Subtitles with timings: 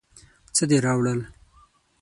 [0.55, 1.19] څه دې راوړل؟